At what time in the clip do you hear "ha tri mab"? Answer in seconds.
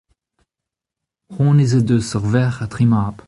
2.61-3.15